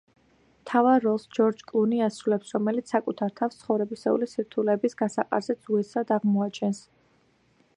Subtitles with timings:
[0.61, 6.81] მთავარ როლს– ჯორჯ კლუნი ასრულებს, რომელიც საკუთარ თავს ცხოვრებისული სირთულებიის გასაყარზე უეცრად აღმოაჩენს.